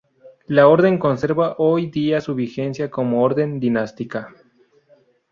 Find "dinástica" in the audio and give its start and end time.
3.59-4.33